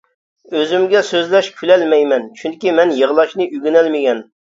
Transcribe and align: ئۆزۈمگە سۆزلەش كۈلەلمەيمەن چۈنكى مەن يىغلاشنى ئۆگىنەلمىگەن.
ئۆزۈمگە 0.59 1.03
سۆزلەش 1.09 1.51
كۈلەلمەيمەن 1.61 2.27
چۈنكى 2.43 2.77
مەن 2.81 2.97
يىغلاشنى 3.05 3.53
ئۆگىنەلمىگەن. 3.55 4.29